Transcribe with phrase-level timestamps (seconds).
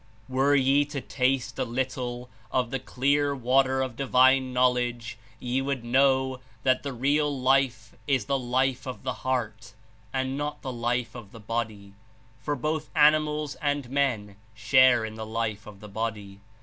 [0.27, 5.83] "Were ye to taste a little of the clear water of Divine Knowledge, ye would
[5.83, 9.75] know that the real life is the life of the heart
[10.11, 11.93] and not the life of the body,
[12.39, 16.39] for both animals and men share in the life of body.